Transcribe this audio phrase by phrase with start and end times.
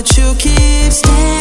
[0.00, 1.39] but you keep staying.